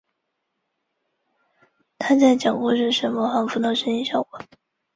[1.99, 4.41] 他在讲故事时模仿不同的声音效果。